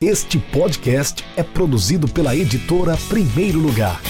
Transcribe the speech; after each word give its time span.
Este 0.00 0.38
podcast 0.38 1.24
é 1.36 1.42
produzido 1.42 2.06
pela 2.06 2.32
editora 2.36 2.96
Primeiro 3.08 3.58
Lugar. 3.58 4.00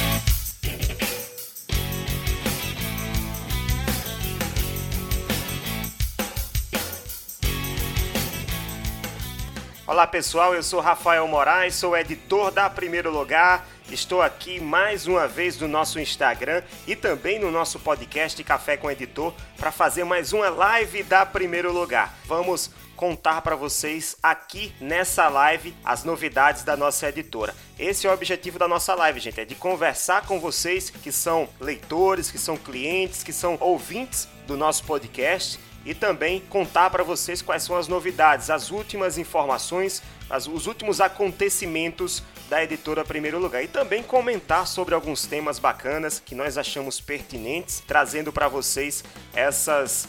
Olá 9.87 10.07
pessoal, 10.07 10.55
eu 10.55 10.62
sou 10.62 10.80
Rafael 10.80 11.27
Moraes, 11.27 11.75
sou 11.77 11.96
editor 11.96 12.50
da 12.50 12.68
Primeiro 12.68 13.11
Lugar. 13.11 13.66
Estou 13.91 14.20
aqui 14.20 14.61
mais 14.61 15.07
uma 15.07 15.27
vez 15.27 15.59
no 15.59 15.66
nosso 15.66 15.98
Instagram 15.98 16.62
e 16.86 16.95
também 16.95 17.39
no 17.39 17.50
nosso 17.50 17.79
podcast 17.79 18.45
Café 18.45 18.77
com 18.77 18.91
Editor 18.91 19.32
para 19.57 19.73
fazer 19.73 20.05
mais 20.05 20.34
uma 20.34 20.50
live 20.50 21.02
da 21.02 21.25
Primeiro 21.25 21.73
Lugar. 21.73 22.14
Vamos 22.27 22.70
contar 22.99 23.43
para 23.43 23.55
vocês 23.55 24.17
aqui 24.21 24.75
nessa 24.81 25.29
live 25.29 25.72
as 25.85 26.03
novidades 26.03 26.64
da 26.64 26.77
nossa 26.77 27.09
editora. 27.09 27.55
Esse 27.79 28.09
é 28.09 28.11
o 28.11 28.13
objetivo 28.13 28.59
da 28.59 28.67
nossa 28.67 28.93
live, 28.93 29.21
gente, 29.21 29.41
é 29.41 29.45
de 29.45 29.55
conversar 29.55 30.27
com 30.27 30.41
vocês 30.41 30.91
que 30.91 31.13
são 31.13 31.49
leitores, 31.61 32.28
que 32.28 32.38
são 32.38 32.56
clientes, 32.56 33.22
que 33.22 33.32
são 33.32 33.56
ouvintes 33.60 34.28
do 34.48 34.56
nosso 34.56 34.82
podcast 34.82 35.60
e 35.86 35.95
também 35.95 36.41
contar 36.50 36.91
para 36.91 37.05
vocês 37.05 37.41
quais 37.41 37.62
são 37.62 37.77
as 37.77 37.86
novidades, 37.86 38.50
as 38.50 38.72
últimas 38.72 39.16
informações, 39.16 40.02
as, 40.28 40.48
os 40.48 40.66
últimos 40.66 41.00
acontecimentos 41.00 42.20
da 42.50 42.64
editora 42.64 43.05
Primeiro 43.05 43.38
Lugar 43.38 43.62
e 43.62 43.69
também 43.69 44.02
comentar 44.02 44.66
sobre 44.66 44.92
alguns 44.92 45.24
temas 45.24 45.60
bacanas 45.60 46.19
que 46.19 46.34
nós 46.34 46.58
achamos 46.58 47.00
pertinentes, 47.00 47.80
trazendo 47.86 48.33
para 48.33 48.48
vocês 48.48 49.05
essas, 49.33 50.08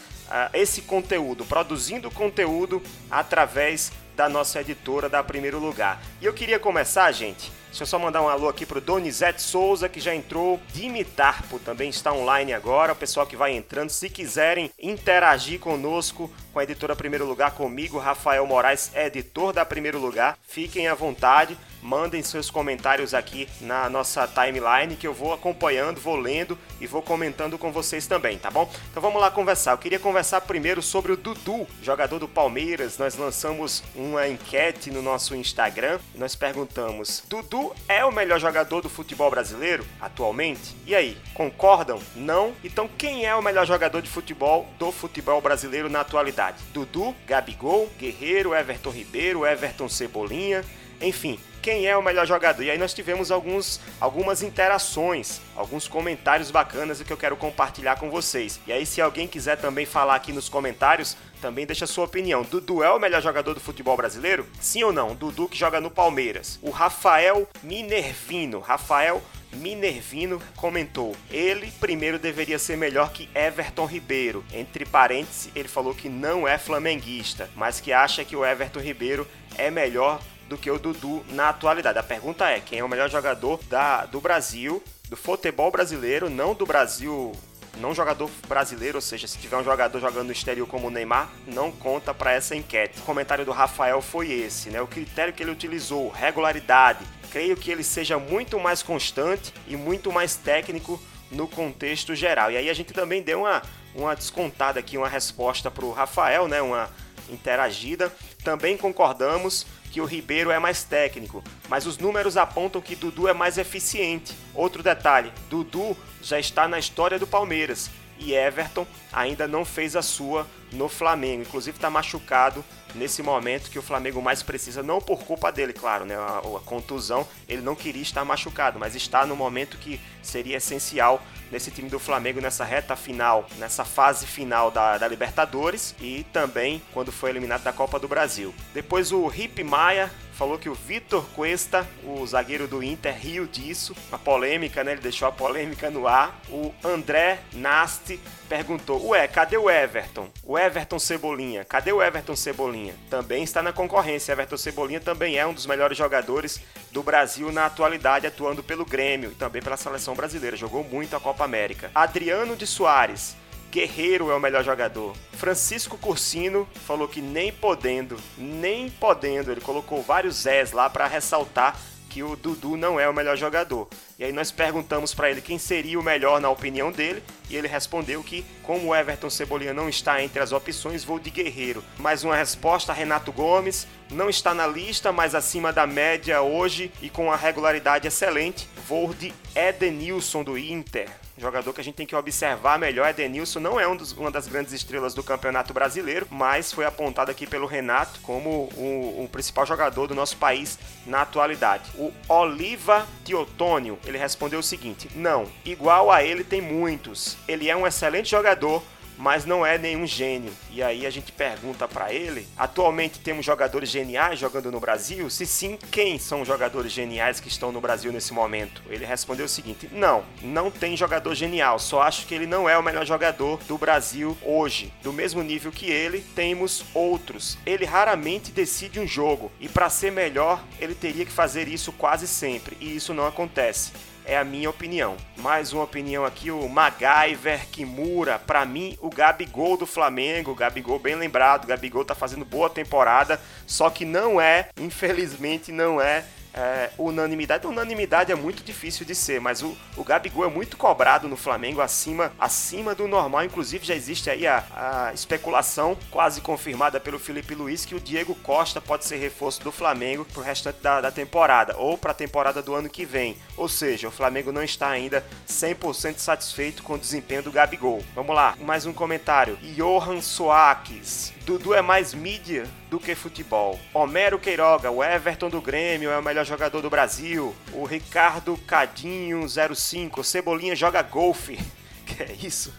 esse 0.53 0.81
conteúdo, 0.81 1.45
produzindo 1.45 2.09
conteúdo 2.11 2.81
através 3.09 3.91
da 4.15 4.27
nossa 4.27 4.59
editora 4.61 5.07
da 5.07 5.23
Primeiro 5.23 5.59
Lugar. 5.59 6.01
E 6.21 6.25
eu 6.25 6.33
queria 6.33 6.59
começar, 6.59 7.11
gente, 7.11 7.51
Deixa 7.69 7.83
eu 7.83 7.87
só 7.87 7.99
mandar 7.99 8.23
um 8.23 8.27
alô 8.27 8.49
aqui 8.49 8.65
pro 8.65 8.81
Donizete 8.81 9.43
Souza, 9.43 9.87
que 9.87 9.99
já 9.99 10.13
entrou. 10.13 10.59
Dimitarpo 10.73 11.59
também 11.59 11.87
está 11.91 12.11
online 12.11 12.51
agora. 12.51 12.93
O 12.93 12.95
pessoal 12.95 13.27
que 13.27 13.35
vai 13.35 13.55
entrando, 13.55 13.91
se 13.91 14.09
quiserem 14.09 14.71
interagir 14.79 15.59
conosco, 15.59 16.31
com 16.51 16.57
a 16.57 16.63
editora 16.63 16.95
Primeiro 16.95 17.27
Lugar, 17.27 17.51
comigo, 17.51 17.99
Rafael 17.99 18.45
Moraes, 18.47 18.91
editor 18.95 19.53
da 19.53 19.63
Primeiro 19.63 19.99
Lugar, 19.99 20.35
fiquem 20.41 20.87
à 20.87 20.95
vontade 20.95 21.55
mandem 21.81 22.21
seus 22.21 22.49
comentários 22.49 23.13
aqui 23.13 23.47
na 23.61 23.89
nossa 23.89 24.27
timeline 24.27 24.95
que 24.95 25.07
eu 25.07 25.13
vou 25.13 25.33
acompanhando, 25.33 25.99
vou 25.99 26.15
lendo 26.15 26.57
e 26.79 26.87
vou 26.87 27.01
comentando 27.01 27.57
com 27.57 27.71
vocês 27.71 28.07
também, 28.07 28.37
tá 28.37 28.49
bom? 28.51 28.69
Então 28.89 29.01
vamos 29.01 29.21
lá 29.21 29.31
conversar. 29.31 29.71
Eu 29.71 29.77
queria 29.77 29.99
conversar 29.99 30.41
primeiro 30.41 30.81
sobre 30.81 31.11
o 31.11 31.17
Dudu, 31.17 31.67
jogador 31.81 32.19
do 32.19 32.27
Palmeiras. 32.27 32.97
Nós 32.97 33.15
lançamos 33.15 33.83
uma 33.95 34.27
enquete 34.27 34.91
no 34.91 35.01
nosso 35.01 35.35
Instagram 35.35 35.99
nós 36.15 36.35
perguntamos: 36.35 37.23
Dudu 37.27 37.73
é 37.87 38.03
o 38.03 38.11
melhor 38.11 38.39
jogador 38.39 38.81
do 38.81 38.89
futebol 38.89 39.29
brasileiro 39.29 39.85
atualmente? 39.99 40.75
E 40.85 40.95
aí, 40.95 41.17
concordam? 41.33 41.99
Não? 42.15 42.53
Então 42.63 42.89
quem 42.97 43.25
é 43.25 43.35
o 43.35 43.41
melhor 43.41 43.65
jogador 43.65 44.01
de 44.01 44.09
futebol 44.09 44.67
do 44.77 44.91
futebol 44.91 45.41
brasileiro 45.41 45.89
na 45.89 46.01
atualidade? 46.01 46.57
Dudu, 46.73 47.15
Gabigol, 47.25 47.89
Guerreiro, 47.97 48.53
Everton 48.53 48.89
Ribeiro, 48.89 49.45
Everton 49.45 49.87
Cebolinha, 49.87 50.63
enfim, 51.01 51.39
quem 51.61 51.87
é 51.87 51.95
o 51.95 52.01
melhor 52.01 52.25
jogador. 52.25 52.63
E 52.63 52.71
aí 52.71 52.77
nós 52.77 52.93
tivemos 52.93 53.31
alguns, 53.31 53.79
algumas 53.99 54.41
interações, 54.41 55.41
alguns 55.55 55.87
comentários 55.87 56.51
bacanas 56.51 57.01
que 57.01 57.11
eu 57.11 57.17
quero 57.17 57.37
compartilhar 57.37 57.97
com 57.97 58.09
vocês. 58.09 58.59
E 58.67 58.71
aí 58.71 58.85
se 58.85 59.01
alguém 59.01 59.27
quiser 59.27 59.57
também 59.57 59.85
falar 59.85 60.15
aqui 60.15 60.31
nos 60.31 60.49
comentários, 60.49 61.15
também 61.41 61.65
deixa 61.65 61.87
sua 61.87 62.05
opinião. 62.05 62.43
Dudu 62.43 62.83
é 62.83 62.91
o 62.91 62.99
melhor 62.99 63.21
jogador 63.21 63.53
do 63.53 63.59
futebol 63.59 63.95
brasileiro? 63.95 64.45
Sim 64.59 64.83
ou 64.83 64.93
não? 64.93 65.15
Dudu 65.15 65.47
que 65.47 65.57
joga 65.57 65.79
no 65.79 65.89
Palmeiras. 65.89 66.59
O 66.61 66.69
Rafael 66.69 67.47
Minervino. 67.63 68.59
Rafael 68.59 69.21
Minervino 69.53 70.41
comentou: 70.55 71.15
ele 71.31 71.71
primeiro 71.79 72.19
deveria 72.19 72.59
ser 72.59 72.77
melhor 72.77 73.11
que 73.11 73.29
Everton 73.33 73.85
Ribeiro. 73.85 74.43
Entre 74.53 74.85
parênteses, 74.85 75.49
ele 75.55 75.67
falou 75.67 75.93
que 75.93 76.09
não 76.09 76.47
é 76.47 76.57
flamenguista, 76.57 77.49
mas 77.55 77.79
que 77.79 77.91
acha 77.91 78.23
que 78.23 78.35
o 78.35 78.45
Everton 78.45 78.79
Ribeiro 78.79 79.27
é 79.57 79.71
melhor 79.71 80.21
do 80.49 80.57
que 80.57 80.69
o 80.69 80.79
Dudu 80.79 81.23
na 81.29 81.49
atualidade. 81.49 81.97
A 81.97 82.03
pergunta 82.03 82.49
é: 82.49 82.59
quem 82.59 82.79
é 82.79 82.83
o 82.83 82.89
melhor 82.89 83.09
jogador 83.09 83.59
da, 83.69 84.05
do 84.05 84.19
Brasil, 84.19 84.83
do 85.07 85.15
futebol 85.15 85.71
brasileiro, 85.71 86.29
não 86.29 86.53
do 86.53 86.65
Brasil 86.65 87.31
não 87.77 87.95
jogador 87.95 88.29
brasileiro, 88.47 88.97
ou 88.97 89.01
seja, 89.01 89.27
se 89.27 89.37
tiver 89.37 89.55
um 89.55 89.63
jogador 89.63 89.99
jogando 89.99 90.25
no 90.25 90.31
exterior 90.31 90.67
como 90.67 90.87
o 90.87 90.89
Neymar, 90.89 91.29
não 91.47 91.71
conta 91.71 92.13
para 92.13 92.33
essa 92.33 92.55
enquete. 92.55 92.99
O 92.99 93.03
comentário 93.03 93.45
do 93.45 93.51
Rafael 93.51 94.01
foi 94.01 94.31
esse, 94.31 94.69
né? 94.69 94.81
O 94.81 94.87
critério 94.87 95.33
que 95.33 95.41
ele 95.41 95.51
utilizou, 95.51 96.09
regularidade. 96.09 97.05
Creio 97.31 97.55
que 97.55 97.71
ele 97.71 97.83
seja 97.83 98.19
muito 98.19 98.59
mais 98.59 98.83
constante 98.83 99.53
e 99.67 99.77
muito 99.77 100.11
mais 100.11 100.35
técnico 100.35 101.01
no 101.31 101.47
contexto 101.47 102.13
geral. 102.15 102.51
E 102.51 102.57
aí 102.57 102.69
a 102.69 102.73
gente 102.73 102.91
também 102.91 103.21
deu 103.21 103.41
uma, 103.41 103.61
uma 103.95 104.15
descontada 104.15 104.79
aqui, 104.79 104.97
uma 104.97 105.07
resposta 105.07 105.71
para 105.71 105.85
o 105.85 105.91
Rafael, 105.91 106.47
né? 106.47 106.61
Uma 106.61 106.89
interagida. 107.29 108.11
Também 108.43 108.75
concordamos 108.75 109.65
que 109.89 109.99
o 110.01 110.05
Ribeiro 110.05 110.51
é 110.51 110.59
mais 110.59 110.83
técnico, 110.83 111.43
mas 111.67 111.85
os 111.85 111.97
números 111.97 112.37
apontam 112.37 112.81
que 112.81 112.95
Dudu 112.95 113.27
é 113.27 113.33
mais 113.33 113.57
eficiente. 113.57 114.35
Outro 114.53 114.83
detalhe: 114.83 115.31
Dudu 115.49 115.97
já 116.21 116.39
está 116.39 116.67
na 116.67 116.79
história 116.79 117.19
do 117.19 117.27
Palmeiras 117.27 117.89
e 118.19 118.33
Everton 118.33 118.85
ainda 119.11 119.47
não 119.47 119.63
fez 119.65 119.95
a 119.95 120.01
sua 120.01 120.45
no 120.71 120.87
Flamengo. 120.89 121.41
Inclusive 121.41 121.77
está 121.77 121.89
machucado 121.89 122.63
nesse 122.95 123.21
momento 123.21 123.69
que 123.69 123.79
o 123.79 123.83
Flamengo 123.83 124.21
mais 124.21 124.41
precisa, 124.41 124.81
não 124.81 124.99
por 124.99 125.23
culpa 125.23 125.51
dele, 125.51 125.73
claro, 125.73 126.05
né? 126.05 126.15
A, 126.15 126.39
a, 126.39 126.59
contusão, 126.65 127.27
ele 127.47 127.61
não 127.61 127.75
queria 127.75 128.01
estar 128.01 128.25
machucado, 128.25 128.79
mas 128.79 128.95
está 128.95 129.25
no 129.25 129.35
momento 129.35 129.77
que 129.77 129.99
seria 130.21 130.57
essencial 130.57 131.21
nesse 131.51 131.71
time 131.71 131.89
do 131.89 131.99
Flamengo 131.99 132.41
nessa 132.41 132.63
reta 132.63 132.95
final, 132.95 133.47
nessa 133.57 133.83
fase 133.83 134.25
final 134.25 134.69
da, 134.71 134.97
da 134.97 135.07
Libertadores 135.07 135.95
e 135.99 136.25
também 136.31 136.81
quando 136.93 137.11
foi 137.11 137.29
eliminado 137.31 137.63
da 137.63 137.73
Copa 137.73 137.99
do 137.99 138.07
Brasil. 138.07 138.53
Depois 138.73 139.11
o 139.11 139.27
Rip 139.27 139.63
Maia 139.63 140.11
falou 140.39 140.57
que 140.57 140.69
o 140.69 140.73
Vitor 140.73 141.25
Cuesta, 141.35 141.85
o 142.01 142.25
zagueiro 142.25 142.65
do 142.65 142.81
Inter, 142.81 143.13
riu 143.13 143.45
disso, 143.45 143.93
uma 144.07 144.17
polêmica, 144.17 144.85
né? 144.85 144.93
Ele 144.93 145.01
deixou 145.01 145.27
a 145.27 145.33
polêmica 145.33 145.89
no 145.89 146.07
ar. 146.07 146.39
O 146.47 146.73
André 146.81 147.41
Nasti 147.51 148.17
perguntou: 148.47 149.05
Ué, 149.09 149.27
cadê 149.27 149.57
o 149.57 149.69
Everton? 149.69 150.29
O 150.41 150.57
Everton 150.59 150.99
Cebolinha, 150.99 151.63
cadê 151.63 151.93
o 151.93 152.03
Everton 152.03 152.35
Cebolinha? 152.35 152.93
Também 153.09 153.43
está 153.43 153.63
na 153.63 153.71
concorrência. 153.71 154.33
Everton 154.33 154.57
Cebolinha 154.57 154.99
também 154.99 155.37
é 155.37 155.47
um 155.47 155.53
dos 155.53 155.65
melhores 155.65 155.97
jogadores 155.97 156.59
do 156.91 157.01
Brasil 157.01 157.49
na 157.49 157.65
atualidade, 157.65 158.27
atuando 158.27 158.61
pelo 158.61 158.83
Grêmio 158.83 159.31
e 159.31 159.35
também 159.35 159.61
pela 159.61 159.77
seleção 159.77 160.15
brasileira. 160.15 160.57
Jogou 160.57 160.83
muito 160.83 161.15
a 161.15 161.19
Copa 161.19 161.45
América. 161.45 161.89
Adriano 161.95 162.57
de 162.57 162.67
Soares. 162.67 163.37
Guerreiro 163.71 164.31
é 164.31 164.35
o 164.35 164.39
melhor 164.39 164.61
jogador. 164.63 165.15
Francisco 165.31 165.97
Cursino 165.97 166.67
falou 166.85 167.07
que 167.07 167.21
nem 167.21 167.53
podendo, 167.53 168.17
nem 168.37 168.89
podendo, 168.89 169.51
ele 169.51 169.61
colocou 169.61 170.01
vários 170.01 170.45
S 170.45 170.75
lá 170.75 170.89
para 170.89 171.07
ressaltar 171.07 171.79
que 172.09 172.23
o 172.23 172.35
Dudu 172.35 172.75
não 172.75 172.99
é 172.99 173.07
o 173.07 173.13
melhor 173.13 173.37
jogador. 173.37 173.87
E 174.17 174.23
aí 174.23 174.33
nós 174.33 174.51
perguntamos 174.51 175.13
para 175.13 175.29
ele 175.29 175.39
quem 175.39 175.59
seria 175.59 175.99
o 175.99 176.03
melhor 176.03 176.41
na 176.41 176.49
opinião 176.49 176.91
dele, 176.91 177.23
e 177.49 177.55
ele 177.55 177.67
respondeu 177.67 178.23
que, 178.23 178.43
como 178.63 178.87
o 178.87 178.95
Everton 178.95 179.29
Cebolinha 179.29 179.73
não 179.73 179.87
está 179.87 180.21
entre 180.21 180.41
as 180.41 180.51
opções, 180.51 181.03
vou 181.03 181.19
de 181.19 181.29
Guerreiro. 181.29 181.83
Mais 181.97 182.23
uma 182.23 182.35
resposta, 182.35 182.91
Renato 182.91 183.31
Gomes, 183.31 183.87
não 184.11 184.29
está 184.29 184.53
na 184.53 184.67
lista, 184.67 185.11
mas 185.11 185.35
acima 185.35 185.71
da 185.71 185.85
média 185.85 186.41
hoje 186.41 186.91
e 187.01 187.09
com 187.09 187.25
uma 187.25 187.37
regularidade 187.37 188.07
excelente, 188.07 188.67
vou 188.87 189.13
de 189.13 189.31
Edenilson 189.55 190.43
do 190.43 190.57
Inter 190.57 191.07
jogador 191.41 191.73
que 191.73 191.81
a 191.81 191.83
gente 191.83 191.95
tem 191.95 192.05
que 192.05 192.15
observar 192.15 192.77
melhor. 192.77 193.09
Edenilson 193.09 193.59
não 193.59 193.79
é 193.79 193.87
um 193.87 193.95
dos, 193.95 194.11
uma 194.13 194.31
das 194.31 194.47
grandes 194.47 194.73
estrelas 194.73 195.13
do 195.13 195.23
campeonato 195.23 195.73
brasileiro, 195.73 196.27
mas 196.29 196.71
foi 196.71 196.85
apontado 196.85 197.31
aqui 197.31 197.47
pelo 197.47 197.65
Renato 197.65 198.19
como 198.21 198.69
o, 198.75 199.23
o 199.23 199.29
principal 199.31 199.65
jogador 199.65 200.07
do 200.07 200.15
nosso 200.15 200.37
país 200.37 200.77
na 201.05 201.21
atualidade. 201.21 201.89
O 201.95 202.11
Oliva 202.27 203.07
Teotônio, 203.23 203.97
ele 204.05 204.17
respondeu 204.17 204.59
o 204.59 204.63
seguinte: 204.63 205.09
não, 205.15 205.47
igual 205.65 206.11
a 206.11 206.23
ele 206.23 206.43
tem 206.43 206.61
muitos. 206.61 207.37
Ele 207.47 207.69
é 207.69 207.75
um 207.75 207.87
excelente 207.87 208.29
jogador 208.29 208.83
mas 209.19 209.45
não 209.45 209.65
é 209.65 209.77
nenhum 209.77 210.07
gênio. 210.07 210.53
E 210.71 210.81
aí 210.81 211.05
a 211.05 211.09
gente 211.09 211.31
pergunta 211.31 211.87
para 211.87 212.13
ele: 212.13 212.47
atualmente 212.57 213.19
temos 213.19 213.45
jogadores 213.45 213.89
geniais 213.89 214.39
jogando 214.39 214.71
no 214.71 214.79
Brasil? 214.79 215.29
Se 215.29 215.45
sim, 215.45 215.77
quem 215.91 216.17
são 216.17 216.41
os 216.41 216.47
jogadores 216.47 216.91
geniais 216.91 217.41
que 217.41 217.49
estão 217.49 217.71
no 217.71 217.81
Brasil 217.81 218.11
nesse 218.13 218.33
momento? 218.33 218.81
Ele 218.89 219.05
respondeu 219.05 219.45
o 219.45 219.49
seguinte: 219.49 219.89
não, 219.91 220.23
não 220.41 220.71
tem 220.71 220.95
jogador 220.95 221.35
genial, 221.35 221.77
só 221.77 222.01
acho 222.01 222.25
que 222.25 222.33
ele 222.33 222.47
não 222.47 222.69
é 222.69 222.77
o 222.77 222.83
melhor 222.83 223.05
jogador 223.05 223.59
do 223.67 223.77
Brasil 223.77 224.37
hoje. 224.41 224.93
Do 225.03 225.11
mesmo 225.11 225.43
nível 225.43 225.71
que 225.71 225.91
ele, 225.91 226.21
temos 226.33 226.85
outros. 226.93 227.57
Ele 227.65 227.83
raramente 227.83 228.51
decide 228.51 228.99
um 228.99 229.07
jogo 229.07 229.51
e 229.59 229.67
para 229.67 229.89
ser 229.89 230.11
melhor, 230.11 230.63
ele 230.79 230.95
teria 230.95 231.25
que 231.25 231.31
fazer 231.31 231.67
isso 231.67 231.91
quase 231.91 232.27
sempre, 232.27 232.77
e 232.79 232.95
isso 232.95 233.13
não 233.13 233.27
acontece. 233.27 233.91
É 234.25 234.37
a 234.37 234.43
minha 234.43 234.69
opinião. 234.69 235.17
Mais 235.37 235.73
uma 235.73 235.83
opinião 235.83 236.25
aqui, 236.25 236.51
o 236.51 236.67
MacGyver 236.67 237.67
Kimura. 237.71 238.39
Para 238.39 238.65
mim, 238.65 238.97
o 239.01 239.09
Gabigol 239.09 239.77
do 239.77 239.85
Flamengo. 239.85 240.55
Gabigol 240.55 240.99
bem 240.99 241.15
lembrado. 241.15 241.67
Gabigol 241.67 242.05
tá 242.05 242.13
fazendo 242.13 242.45
boa 242.45 242.69
temporada. 242.69 243.39
Só 243.65 243.89
que 243.89 244.05
não 244.05 244.39
é, 244.39 244.69
infelizmente, 244.79 245.71
não 245.71 246.01
é 246.01 246.23
é, 246.53 246.89
unanimidade. 246.97 247.67
Unanimidade 247.67 248.31
é 248.31 248.35
muito 248.35 248.63
difícil 248.63 249.05
de 249.05 249.15
ser, 249.15 249.39
mas 249.39 249.61
o, 249.61 249.75
o 249.95 250.03
Gabigol 250.03 250.45
é 250.45 250.49
muito 250.49 250.77
cobrado 250.77 251.27
no 251.27 251.37
Flamengo, 251.37 251.81
acima, 251.81 252.31
acima 252.39 252.95
do 252.95 253.07
normal. 253.07 253.43
Inclusive, 253.43 253.85
já 253.85 253.95
existe 253.95 254.29
aí 254.29 254.47
a, 254.47 254.63
a 254.73 255.13
especulação 255.13 255.97
quase 256.09 256.41
confirmada 256.41 256.99
pelo 256.99 257.19
Felipe 257.19 257.55
Luiz 257.55 257.85
que 257.85 257.95
o 257.95 257.99
Diego 257.99 258.35
Costa 258.35 258.81
pode 258.81 259.05
ser 259.05 259.17
reforço 259.17 259.61
do 259.63 259.71
Flamengo 259.71 260.25
pro 260.25 260.41
restante 260.41 260.81
da, 260.81 261.01
da 261.01 261.11
temporada, 261.11 261.75
ou 261.77 261.97
para 261.97 262.11
a 262.11 262.15
temporada 262.15 262.61
do 262.61 262.73
ano 262.73 262.89
que 262.89 263.05
vem. 263.05 263.37
Ou 263.55 263.69
seja, 263.69 264.07
o 264.07 264.11
Flamengo 264.11 264.51
não 264.51 264.63
está 264.63 264.89
ainda 264.89 265.25
100% 265.47 266.17
satisfeito 266.17 266.83
com 266.83 266.93
o 266.93 266.99
desempenho 266.99 267.43
do 267.43 267.51
Gabigol. 267.51 268.03
Vamos 268.15 268.35
lá, 268.35 268.55
mais 268.61 268.85
um 268.85 268.93
comentário. 268.93 269.57
Johan 269.75 270.21
Soares. 270.21 271.33
Dudu 271.49 271.73
é 271.73 271.81
mais 271.81 272.13
mídia 272.13 272.69
do 272.91 272.99
que 272.99 273.15
futebol. 273.15 273.79
Homero 273.91 274.37
Queiroga, 274.37 274.91
o 274.91 275.03
Everton 275.03 275.49
do 275.49 275.59
Grêmio 275.59 276.11
é 276.11 276.19
o 276.19 276.21
melhor 276.21 276.45
jogador 276.45 276.79
do 276.79 276.91
Brasil. 276.91 277.55
O 277.73 277.85
Ricardo 277.85 278.55
Cadinho 278.67 279.43
05, 279.49 280.23
Cebolinha 280.23 280.75
joga 280.75 281.01
golfe. 281.01 281.57
Que 282.05 282.21
é 282.21 282.31
isso? 282.43 282.71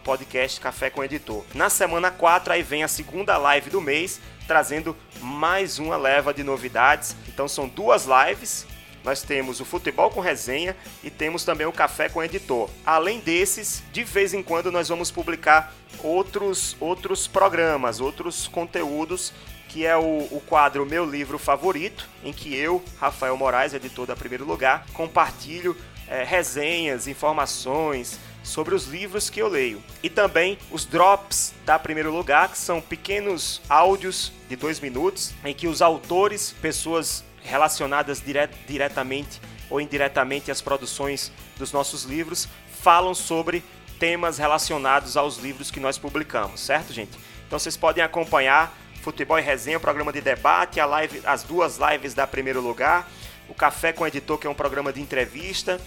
podcast 0.00 0.60
Café 0.60 0.90
com 0.90 1.00
o 1.00 1.04
Editor. 1.04 1.44
Na 1.54 1.68
semana 1.68 2.10
4 2.10 2.52
aí 2.52 2.62
vem 2.62 2.82
a 2.82 2.88
segunda 2.88 3.36
live 3.36 3.70
do 3.70 3.80
mês, 3.80 4.20
trazendo 4.48 4.96
mais 5.20 5.78
uma 5.78 5.96
leva 5.96 6.34
de 6.34 6.42
novidades. 6.42 7.14
Então 7.28 7.46
são 7.46 7.68
duas 7.68 8.06
lives. 8.06 8.66
Nós 9.04 9.22
temos 9.22 9.60
o 9.60 9.64
Futebol 9.64 10.10
com 10.10 10.20
Resenha 10.20 10.74
e 11.04 11.10
temos 11.10 11.44
também 11.44 11.66
o 11.66 11.72
Café 11.72 12.08
com 12.08 12.24
Editor. 12.24 12.68
Além 12.84 13.20
desses, 13.20 13.82
de 13.92 14.02
vez 14.02 14.34
em 14.34 14.42
quando 14.42 14.72
nós 14.72 14.88
vamos 14.88 15.10
publicar 15.10 15.72
outros, 16.02 16.76
outros 16.80 17.28
programas, 17.28 18.00
outros 18.00 18.48
conteúdos 18.48 19.32
que 19.68 19.84
é 19.84 19.94
o, 19.96 20.26
o, 20.30 20.42
quadro 20.46 20.86
Meu 20.86 21.04
Livro 21.04 21.38
Favorito, 21.38 22.08
em 22.24 22.32
que 22.32 22.56
eu, 22.56 22.82
Rafael 22.98 23.36
Moraes, 23.36 23.74
editor 23.74 24.06
da 24.06 24.16
Primeiro 24.16 24.46
Lugar, 24.46 24.86
compartilho 24.94 25.76
é, 26.08 26.24
resenhas, 26.24 27.06
informações, 27.06 28.18
sobre 28.48 28.74
os 28.74 28.86
livros 28.86 29.28
que 29.28 29.40
eu 29.40 29.46
leio. 29.46 29.82
E 30.02 30.08
também 30.08 30.58
os 30.70 30.86
drops 30.86 31.52
da 31.66 31.78
Primeiro 31.78 32.10
Lugar, 32.10 32.48
que 32.48 32.56
são 32.56 32.80
pequenos 32.80 33.60
áudios 33.68 34.32
de 34.48 34.56
dois 34.56 34.80
minutos, 34.80 35.34
em 35.44 35.52
que 35.52 35.68
os 35.68 35.82
autores, 35.82 36.54
pessoas 36.62 37.22
relacionadas 37.42 38.20
dire 38.20 38.48
diretamente 38.66 39.40
ou 39.68 39.80
indiretamente 39.80 40.50
às 40.50 40.62
produções 40.62 41.30
dos 41.58 41.72
nossos 41.72 42.04
livros, 42.04 42.48
falam 42.80 43.14
sobre 43.14 43.62
temas 43.98 44.38
relacionados 44.38 45.16
aos 45.16 45.36
livros 45.36 45.70
que 45.70 45.78
nós 45.78 45.98
publicamos, 45.98 46.60
certo, 46.60 46.92
gente? 46.92 47.18
Então 47.46 47.58
vocês 47.58 47.76
podem 47.76 48.02
acompanhar 48.02 48.74
Futebol 49.02 49.38
e 49.38 49.42
Resenha, 49.42 49.76
o 49.76 49.80
programa 49.80 50.12
de 50.12 50.22
debate, 50.22 50.80
a 50.80 50.86
live, 50.86 51.20
as 51.24 51.42
duas 51.42 51.78
lives 51.78 52.14
da 52.14 52.26
Primeiro 52.26 52.62
Lugar, 52.62 53.10
o 53.48 53.54
Café 53.54 53.92
com 53.92 54.04
o 54.04 54.06
Editor, 54.06 54.38
que 54.38 54.46
é 54.46 54.50
um 54.50 54.54
programa 54.54 54.92
de 54.92 55.00
entrevista, 55.00 55.80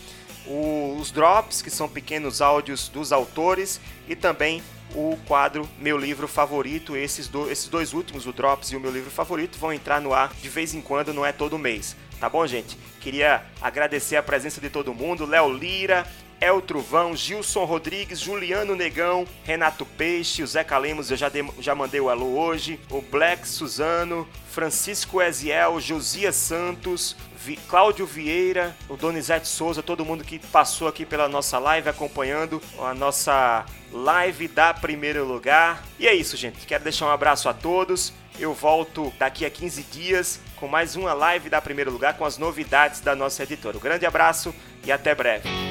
os 0.47 1.11
drops, 1.11 1.61
que 1.61 1.69
são 1.69 1.87
pequenos 1.87 2.41
áudios 2.41 2.89
dos 2.89 3.11
autores, 3.11 3.79
e 4.07 4.15
também 4.15 4.61
o 4.93 5.17
quadro 5.25 5.67
Meu 5.79 5.97
Livro 5.97 6.27
Favorito. 6.27 6.95
Esses, 6.95 7.27
do, 7.27 7.49
esses 7.49 7.67
dois 7.67 7.93
últimos, 7.93 8.27
o 8.27 8.33
Drops 8.33 8.71
e 8.71 8.75
o 8.75 8.79
Meu 8.79 8.91
Livro 8.91 9.11
Favorito, 9.11 9.57
vão 9.57 9.71
entrar 9.71 10.01
no 10.01 10.13
ar 10.13 10.33
de 10.33 10.49
vez 10.49 10.73
em 10.73 10.81
quando, 10.81 11.13
não 11.13 11.25
é 11.25 11.31
todo 11.31 11.57
mês. 11.57 11.95
Tá 12.19 12.29
bom, 12.29 12.45
gente? 12.45 12.77
Queria 12.99 13.43
agradecer 13.61 14.15
a 14.15 14.23
presença 14.23 14.61
de 14.61 14.69
todo 14.69 14.93
mundo, 14.93 15.25
Léo 15.25 15.51
Lira, 15.51 16.05
El 16.41 16.59
Truvão, 16.59 17.15
Gilson 17.15 17.65
Rodrigues, 17.65 18.19
Juliano 18.19 18.75
Negão, 18.75 19.27
Renato 19.43 19.85
Peixe, 19.85 20.41
o 20.41 20.47
Zeca 20.47 20.75
Lemos, 20.75 21.11
eu 21.11 21.15
já, 21.15 21.29
de, 21.29 21.45
já 21.59 21.75
mandei 21.75 22.01
o 22.01 22.09
alô 22.09 22.35
hoje, 22.39 22.79
o 22.89 22.99
Black 22.99 23.47
Suzano, 23.47 24.27
Francisco 24.49 25.21
Eziel, 25.21 25.79
Josias 25.79 26.35
Santos, 26.35 27.15
Vi, 27.37 27.57
Cláudio 27.69 28.07
Vieira, 28.07 28.75
o 28.89 28.97
Donizete 28.97 29.47
Souza, 29.47 29.83
todo 29.83 30.03
mundo 30.03 30.23
que 30.23 30.39
passou 30.39 30.87
aqui 30.87 31.05
pela 31.05 31.29
nossa 31.29 31.59
live 31.59 31.87
acompanhando 31.87 32.59
a 32.79 32.93
nossa 32.95 33.63
live 33.91 34.47
da 34.47 34.73
Primeiro 34.73 35.23
Lugar. 35.25 35.83
E 35.99 36.07
é 36.07 36.13
isso, 36.13 36.35
gente. 36.35 36.65
Quero 36.65 36.83
deixar 36.83 37.05
um 37.05 37.11
abraço 37.11 37.49
a 37.49 37.53
todos. 37.53 38.13
Eu 38.39 38.53
volto 38.53 39.13
daqui 39.19 39.45
a 39.45 39.49
15 39.49 39.83
dias 39.83 40.39
com 40.55 40.67
mais 40.67 40.95
uma 40.95 41.13
live 41.13 41.49
da 41.49 41.61
Primeiro 41.61 41.91
Lugar 41.91 42.17
com 42.17 42.25
as 42.25 42.37
novidades 42.37 42.99
da 42.99 43.15
nossa 43.15 43.43
editora. 43.43 43.77
Um 43.77 43.81
grande 43.81 44.05
abraço 44.05 44.53
e 44.83 44.91
até 44.91 45.13
breve. 45.13 45.70